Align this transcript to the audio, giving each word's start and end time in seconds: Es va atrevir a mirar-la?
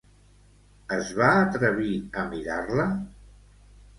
Es 0.95 1.11
va 1.19 1.27
atrevir 1.41 1.93
a 2.21 2.25
mirar-la? 2.31 2.87